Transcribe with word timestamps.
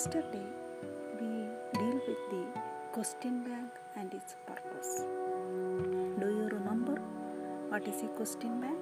Yesterday 0.00 0.46
we 1.20 1.30
deal 1.78 1.96
with 2.08 2.20
the 2.30 2.44
question 2.92 3.42
bank 3.46 3.72
and 3.96 4.14
its 4.14 4.34
purpose. 4.46 4.92
Do 6.20 6.28
you 6.36 6.46
remember 6.52 6.94
what 7.68 7.86
is 7.86 8.02
a 8.04 8.06
question 8.20 8.62
bank? 8.62 8.78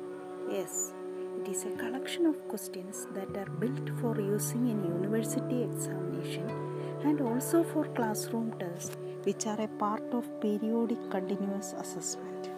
Yes, 0.48 0.92
it 1.40 1.48
is 1.48 1.64
a 1.64 1.70
collection 1.70 2.24
of 2.26 2.36
questions 2.46 3.08
that 3.14 3.36
are 3.36 3.50
built 3.62 3.90
for 4.00 4.14
using 4.20 4.68
in 4.68 4.84
university 4.84 5.64
examination 5.64 6.48
and 7.02 7.20
also 7.20 7.64
for 7.64 7.84
classroom 7.96 8.52
tests 8.60 8.96
which 9.24 9.44
are 9.46 9.60
a 9.60 9.66
part 9.82 10.04
of 10.12 10.40
periodic 10.40 11.10
continuous 11.10 11.72
assessment. 11.72 12.50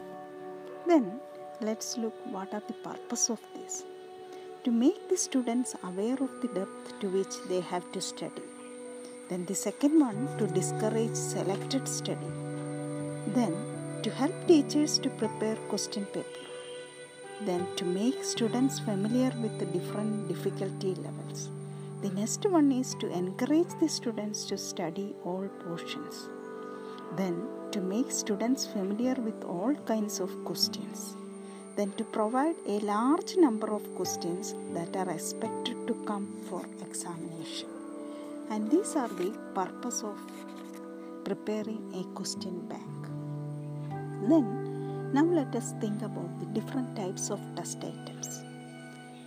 Then 0.86 1.18
let's 1.62 1.96
look 1.96 2.26
what 2.26 2.52
are 2.52 2.62
the 2.66 2.74
purpose 2.90 3.30
of 3.30 3.40
this 3.54 3.84
to 4.64 4.70
make 4.70 5.08
the 5.08 5.16
students 5.16 5.74
aware 5.82 6.18
of 6.24 6.32
the 6.42 6.48
depth 6.48 6.98
to 7.00 7.08
which 7.08 7.34
they 7.48 7.60
have 7.60 7.90
to 7.92 8.00
study. 8.00 8.42
Then 9.30 9.46
the 9.46 9.54
second 9.54 9.98
one 9.98 10.28
to 10.38 10.46
discourage 10.46 11.14
selected 11.14 11.88
study. 11.88 12.30
Then 13.38 13.54
to 14.02 14.10
help 14.10 14.34
teachers 14.46 14.98
to 14.98 15.08
prepare 15.10 15.56
question 15.70 16.04
paper. 16.06 16.44
Then 17.40 17.66
to 17.76 17.86
make 17.86 18.22
students 18.22 18.78
familiar 18.80 19.32
with 19.40 19.58
the 19.58 19.66
different 19.66 20.28
difficulty 20.28 20.94
levels. 21.06 21.48
The 22.02 22.10
next 22.10 22.44
one 22.44 22.70
is 22.70 22.94
to 23.00 23.10
encourage 23.10 23.72
the 23.80 23.88
students 23.88 24.44
to 24.46 24.58
study 24.58 25.14
all 25.24 25.48
portions. 25.64 26.28
Then 27.16 27.48
to 27.72 27.80
make 27.80 28.10
students 28.10 28.66
familiar 28.66 29.14
with 29.14 29.42
all 29.44 29.74
kinds 29.86 30.20
of 30.20 30.30
questions 30.44 31.14
then 31.76 31.92
to 31.92 32.04
provide 32.04 32.56
a 32.66 32.78
large 32.80 33.36
number 33.36 33.72
of 33.72 33.82
questions 33.94 34.54
that 34.74 34.94
are 34.96 35.10
expected 35.10 35.86
to 35.86 35.94
come 36.06 36.26
for 36.48 36.64
examination. 36.86 37.68
And 38.50 38.70
these 38.70 38.96
are 38.96 39.08
the 39.08 39.30
purpose 39.54 40.02
of 40.02 40.18
preparing 41.24 41.82
a 41.94 42.02
question 42.16 42.60
bank. 42.68 43.00
Then, 44.28 45.12
now 45.12 45.24
let 45.24 45.54
us 45.54 45.72
think 45.80 46.02
about 46.02 46.40
the 46.40 46.46
different 46.46 46.96
types 46.96 47.30
of 47.30 47.40
test 47.56 47.78
items. 47.78 48.42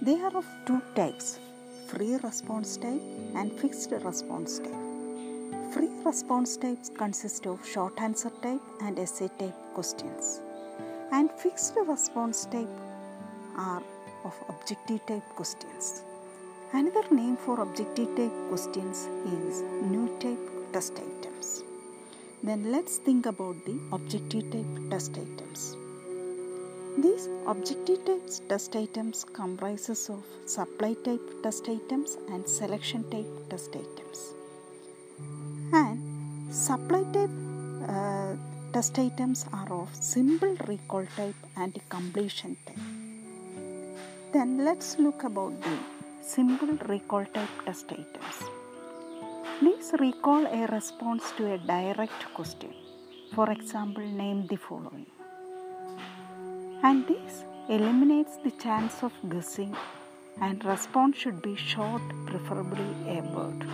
They 0.01 0.19
are 0.21 0.35
of 0.35 0.45
two 0.65 0.81
types 0.95 1.39
free 1.87 2.15
response 2.23 2.77
type 2.77 3.01
and 3.35 3.51
fixed 3.59 3.91
response 3.91 4.59
type. 4.59 5.73
Free 5.73 5.89
response 6.05 6.57
types 6.57 6.89
consist 6.89 7.45
of 7.45 7.65
short 7.67 7.99
answer 7.99 8.31
type 8.41 8.61
and 8.81 8.99
essay 8.99 9.29
type 9.39 9.55
questions 9.73 10.41
and 11.15 11.29
fixed 11.41 11.75
response 11.87 12.45
type 12.53 12.75
are 13.55 13.83
of 14.27 14.35
objective 14.49 15.05
type 15.05 15.27
questions. 15.35 16.01
Another 16.73 17.03
name 17.11 17.35
for 17.37 17.61
objective 17.61 18.09
type 18.17 18.37
questions 18.49 19.01
is 19.33 19.61
new 19.91 20.07
type 20.23 20.43
test 20.73 20.93
items. 20.93 21.63
Then 22.41 22.71
let's 22.71 22.97
think 22.97 23.27
about 23.27 23.63
the 23.67 23.75
objective 23.91 24.49
type 24.53 24.71
test 24.89 25.11
items. 25.11 25.75
These 26.97 27.29
objective 27.45 28.03
type 28.07 28.23
test 28.49 28.75
items 28.75 29.23
comprises 29.23 30.09
of 30.09 30.23
supply 30.47 30.95
type 31.05 31.27
test 31.43 31.69
items 31.69 32.17
and 32.31 32.47
selection 32.47 33.03
type 33.11 33.29
test 33.51 33.69
items. 33.83 34.33
And 35.73 36.55
supply 36.65 37.03
type 37.13 37.29
uh, 37.87 38.35
test 38.73 38.97
items 38.97 39.45
are 39.53 39.71
of 39.71 39.89
simple 39.93 40.53
recall 40.67 41.05
type 41.15 41.41
and 41.55 41.79
completion 41.89 42.57
type. 42.65 42.85
Then 44.33 44.65
let's 44.65 44.97
look 44.97 45.23
about 45.23 45.61
the 45.61 45.77
simple 46.21 46.73
recall 46.93 47.23
type 47.35 47.55
test 47.65 47.91
items. 47.91 48.37
Please 49.59 49.93
recall 49.99 50.47
a 50.47 50.65
response 50.71 51.31
to 51.37 51.53
a 51.53 51.59
direct 51.59 52.21
question. 52.33 52.73
For 53.35 53.51
example, 53.51 54.05
name 54.21 54.47
the 54.47 54.55
following. 54.55 55.05
And 56.81 57.07
this 57.07 57.43
eliminates 57.69 58.37
the 58.43 58.51
chance 58.65 59.03
of 59.03 59.13
guessing 59.29 59.75
and 60.41 60.65
response 60.65 61.17
should 61.17 61.43
be 61.43 61.55
short, 61.55 62.01
preferably 62.25 62.91
a 63.07 63.21
word. 63.35 63.67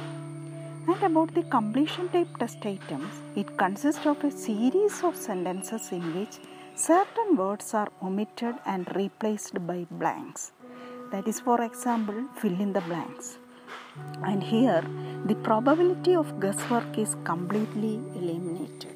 And 0.88 1.04
about 1.04 1.34
the 1.34 1.44
completion 1.44 2.10
type 2.10 2.38
test 2.38 2.66
items, 2.66 3.14
it 3.36 3.58
consists 3.58 4.06
of 4.06 4.24
a 4.24 4.32
series 4.32 5.04
of 5.04 5.16
sentences 5.16 5.92
in 5.92 6.02
which 6.16 6.38
certain 6.76 7.36
words 7.36 7.74
are 7.74 7.90
omitted 8.02 8.56
and 8.66 8.88
replaced 8.96 9.66
by 9.68 9.86
blanks. 9.92 10.52
That 11.12 11.28
is, 11.28 11.40
for 11.40 11.62
example, 11.62 12.24
fill 12.36 12.60
in 12.60 12.74
the 12.74 12.82
blanks. 12.82 13.38
And 14.24 14.42
here, 14.42 14.84
the 15.26 15.36
probability 15.36 16.16
of 16.16 16.40
guesswork 16.40 16.98
is 16.98 17.16
completely 17.24 17.96
eliminated. 18.16 18.96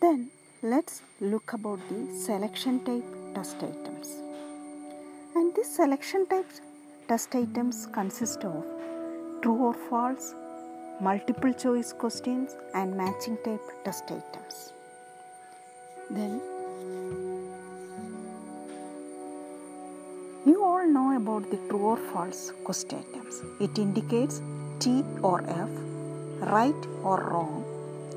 Then, 0.00 0.30
let's 0.62 1.02
look 1.20 1.52
about 1.52 1.80
the 1.88 2.14
selection 2.18 2.84
type 2.84 3.04
test 3.34 3.56
items. 3.56 4.08
And 5.34 5.54
these 5.54 5.74
selection 5.74 6.26
type 6.26 6.50
test 7.08 7.34
items 7.34 7.86
consist 7.92 8.44
of 8.44 8.64
true 9.42 9.60
or 9.68 9.74
false, 9.90 10.34
multiple 11.00 11.52
choice 11.52 11.92
questions, 11.92 12.56
and 12.74 12.96
matching 12.96 13.36
type 13.44 13.60
test 13.84 14.04
items. 14.04 14.72
Then, 16.10 16.40
you 20.46 20.62
all 20.64 20.86
know 20.86 21.16
about 21.16 21.50
the 21.50 21.58
true 21.68 21.86
or 21.92 21.96
false 21.96 22.52
question 22.64 23.04
items. 23.14 23.42
It 23.60 23.78
indicates 23.78 24.40
T 24.78 25.04
or 25.22 25.40
F, 25.48 25.70
right 26.56 26.86
or 27.02 27.16
wrong, 27.30 27.64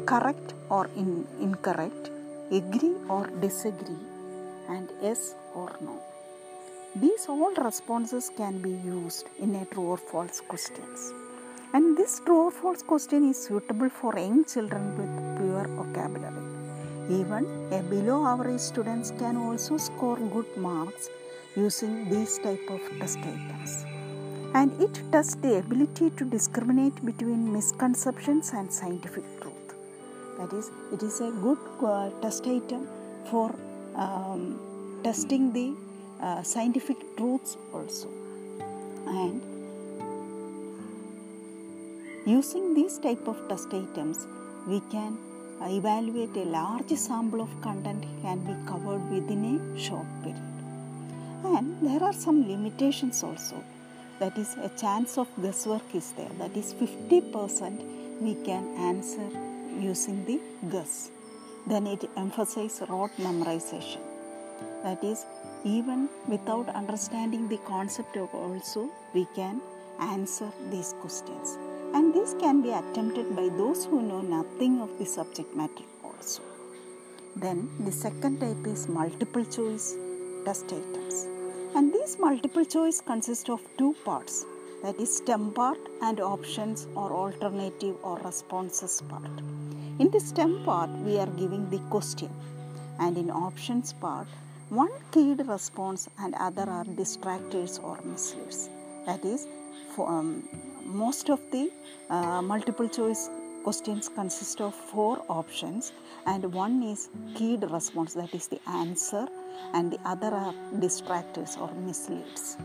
correct 0.05 0.53
or 0.69 0.89
in- 0.95 1.27
incorrect, 1.39 2.11
agree 2.51 2.95
or 3.09 3.27
disagree, 3.41 4.03
and 4.69 4.91
yes 5.01 5.33
or 5.55 5.71
no. 5.81 6.01
These 6.97 7.25
all 7.27 7.53
responses 7.55 8.31
can 8.37 8.61
be 8.61 8.69
used 8.69 9.27
in 9.39 9.53
a 9.55 9.65
true 9.65 9.87
or 9.93 9.97
false 9.97 10.39
questions. 10.39 11.11
And 11.73 11.97
this 11.97 12.21
true 12.25 12.43
or 12.45 12.51
false 12.51 12.81
question 12.81 13.29
is 13.29 13.37
suitable 13.47 13.89
for 13.89 14.17
young 14.17 14.45
children 14.45 14.85
with 14.99 15.13
poor 15.37 15.67
vocabulary. 15.79 16.45
Even 17.09 17.43
a 17.73 17.81
below 17.83 18.25
average 18.25 18.61
students 18.61 19.11
can 19.11 19.35
also 19.35 19.75
score 19.75 20.15
good 20.35 20.55
marks 20.55 21.09
using 21.57 22.09
these 22.09 22.37
type 22.37 22.65
of 22.69 22.79
test 22.99 23.17
items. 23.17 23.85
And 24.53 24.71
it 24.81 25.01
tests 25.11 25.35
the 25.35 25.57
ability 25.57 26.11
to 26.11 26.23
discriminate 26.23 27.05
between 27.05 27.51
misconceptions 27.51 28.53
and 28.53 28.71
scientific 28.71 29.25
truth. 29.41 29.75
That 30.37 30.53
is, 30.53 30.71
it 30.93 31.03
is 31.03 31.19
a 31.19 31.31
good 31.31 31.59
uh, 31.83 32.09
test 32.21 32.47
item 32.47 32.87
for 33.29 33.53
um, 33.95 35.01
testing 35.03 35.51
the 35.51 35.75
uh, 36.21 36.43
scientific 36.43 36.97
truths 37.17 37.57
also. 37.73 38.09
And 39.07 39.41
using 42.25 42.73
these 42.73 42.97
type 42.97 43.27
of 43.27 43.37
test 43.47 43.73
items 43.73 44.27
we 44.67 44.81
can 44.91 45.17
evaluate 45.61 46.35
a 46.35 46.43
large 46.43 46.91
sample 46.91 47.41
of 47.41 47.61
content 47.61 48.03
can 48.21 48.39
be 48.39 48.55
covered 48.69 49.09
within 49.09 49.43
a 49.55 49.79
short 49.79 50.07
period. 50.23 50.41
And 51.43 51.87
there 51.87 52.03
are 52.03 52.13
some 52.13 52.47
limitations 52.47 53.23
also. 53.23 53.63
That 54.19 54.37
is 54.37 54.55
a 54.55 54.69
chance 54.69 55.17
of 55.17 55.27
guesswork 55.41 55.93
is 55.93 56.13
there. 56.13 56.31
That 56.39 56.55
is 56.55 56.73
50% 56.73 58.21
we 58.21 58.35
can 58.43 58.65
answer 58.77 59.27
using 59.79 60.25
the 60.25 60.39
guess. 60.69 61.11
Then 61.67 61.87
it 61.87 62.09
emphasizes 62.15 62.87
rote 62.89 63.15
memorization. 63.17 63.99
That 64.83 65.03
is 65.03 65.25
even 65.65 66.07
without 66.27 66.69
understanding 66.69 67.47
the 67.49 67.57
concept 67.67 68.15
also 68.17 68.89
we 69.13 69.25
can 69.35 69.61
answer 69.99 70.51
these 70.69 70.93
questions. 71.01 71.57
And 71.93 72.13
this 72.13 72.35
can 72.39 72.61
be 72.61 72.71
attempted 72.71 73.35
by 73.35 73.49
those 73.49 73.85
who 73.85 74.01
know 74.01 74.21
nothing 74.21 74.81
of 74.81 74.97
the 74.99 75.05
subject 75.05 75.55
matter 75.55 75.85
also. 76.03 76.43
Then 77.35 77.69
the 77.79 77.91
second 77.91 78.39
type 78.39 78.67
is 78.67 78.87
multiple 78.87 79.45
choice 79.45 79.95
test 80.45 80.65
items. 80.65 81.27
And 81.75 81.91
these 81.91 82.17
multiple 82.19 82.63
choice 82.63 83.01
consist 83.01 83.49
of 83.49 83.61
two 83.77 83.95
parts. 84.05 84.45
That 84.83 84.99
is 84.99 85.17
stem 85.17 85.51
part 85.51 85.79
and 86.01 86.19
options 86.19 86.87
or 86.95 87.11
alternative 87.11 87.95
or 88.03 88.17
responses 88.19 89.01
part. 89.09 89.41
In 89.97 90.11
the 90.11 90.19
stem 90.19 90.63
part 90.63 90.91
we 91.07 91.17
are 91.17 91.31
giving 91.41 91.69
the 91.69 91.79
question. 91.89 92.29
And 92.99 93.17
in 93.17 93.31
options 93.31 93.93
part 93.93 94.27
one 94.69 94.91
keyed 95.11 95.47
response 95.47 96.09
and 96.19 96.33
other 96.35 96.63
are 96.63 96.85
distractors 96.85 97.81
or 97.83 97.99
misleads. 98.03 98.69
That 99.05 99.23
is, 99.23 99.47
for, 99.95 100.09
um, 100.09 100.47
most 100.83 101.29
of 101.29 101.39
the 101.51 101.71
uh, 102.09 102.41
multiple 102.41 102.89
choice 102.89 103.29
questions 103.63 104.09
consist 104.09 104.61
of 104.61 104.73
four 104.73 105.23
options 105.27 105.91
and 106.25 106.51
one 106.53 106.81
is 106.83 107.09
keyed 107.35 107.63
response 107.71 108.13
that 108.13 108.33
is 108.33 108.47
the 108.47 108.59
answer 108.69 109.27
and 109.73 109.91
the 109.91 109.99
other 110.05 110.27
are 110.27 110.53
distractors 110.75 111.59
or 111.59 111.71
misleads. 111.75 112.57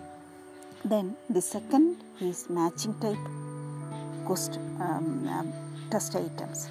Then 0.85 1.17
the 1.29 1.43
second 1.43 1.99
is 2.20 2.49
matching 2.49 2.94
type 3.00 3.19
um, 4.29 5.29
um, 5.29 5.52
test 5.91 6.14
items. 6.14 6.69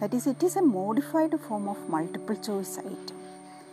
That 0.00 0.12
is, 0.12 0.26
it 0.26 0.42
is 0.42 0.56
a 0.56 0.62
modified 0.62 1.38
form 1.40 1.68
of 1.68 1.88
multiple 1.88 2.36
choice 2.36 2.78
item 2.78 3.16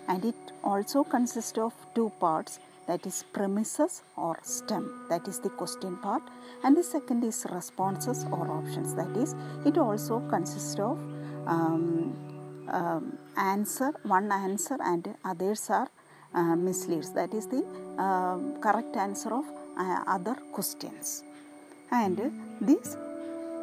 and 0.07 0.23
it 0.23 0.35
also 0.65 1.03
consists 1.03 1.57
of 1.57 1.73
two 1.95 2.11
parts 2.19 2.59
that 2.87 3.05
is 3.05 3.23
premises 3.33 4.01
or 4.15 4.37
stem 4.43 5.05
that 5.09 5.27
is 5.27 5.39
the 5.39 5.49
question 5.49 5.97
part 5.97 6.23
and 6.63 6.77
the 6.77 6.83
second 6.83 7.23
is 7.23 7.45
responses 7.51 8.25
or 8.31 8.49
options 8.59 8.93
that 8.95 9.15
is 9.17 9.35
it 9.65 9.77
also 9.77 10.19
consists 10.29 10.79
of 10.79 10.97
um, 11.47 12.13
um, 12.69 13.17
answer 13.37 13.91
one 14.03 14.31
answer 14.31 14.77
and 14.79 15.15
others 15.23 15.69
are 15.69 15.89
uh, 16.33 16.55
misleads 16.55 17.11
that 17.13 17.33
is 17.33 17.47
the 17.47 17.63
uh, 17.97 18.37
correct 18.59 18.95
answer 18.97 19.33
of 19.33 19.45
uh, 19.77 20.03
other 20.07 20.35
questions. 20.51 21.23
And 21.91 22.31
this 22.61 22.97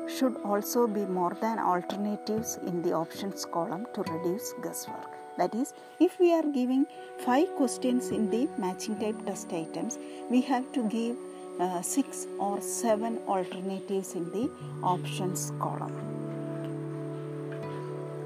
should 0.09 0.37
also 0.45 0.87
be 0.87 1.05
more 1.05 1.37
than 1.41 1.59
alternatives 1.59 2.59
in 2.67 2.83
the 2.83 2.93
options 2.93 3.45
column 3.45 3.87
to 3.95 4.03
reduce 4.03 4.55
guesswork 4.63 5.22
that 5.39 5.55
is 5.55 5.75
if 6.01 6.19
we 6.19 6.33
are 6.33 6.47
giving 6.59 6.87
five 7.27 7.49
questions 7.57 8.09
in 8.09 8.31
the 8.31 8.49
matching 8.59 8.99
type 8.99 9.25
test 9.27 9.53
items 9.53 9.99
we 10.31 10.41
have 10.41 10.71
to 10.73 10.83
give 10.89 11.17
uh, 11.61 11.81
six 11.83 12.27
or 12.39 12.61
seven 12.61 13.19
alternatives 13.29 14.15
in 14.15 14.25
the 14.37 14.51
options 14.83 15.53
column 15.59 15.97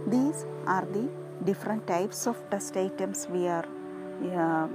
these 0.06 0.44
are 0.67 0.85
the 0.97 1.08
different 1.44 1.87
types 1.87 2.26
of 2.26 2.37
test 2.50 2.76
items 2.76 3.26
we 3.29 3.47
are 3.47 3.67
uh, 4.44 4.69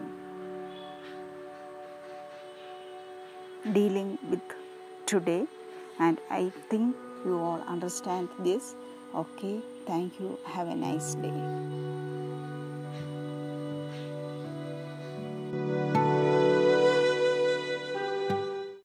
dealing 3.73 4.17
with 4.29 4.41
today 5.05 5.45
and 5.99 6.19
I 6.29 6.51
think 6.69 6.95
you 7.25 7.37
all 7.37 7.61
understand 7.67 8.29
this. 8.39 8.75
Okay, 9.13 9.59
thank 9.85 10.19
you. 10.21 10.39
Have 10.45 10.69
a 10.69 10.75
nice 10.75 11.15
day. 11.15 11.31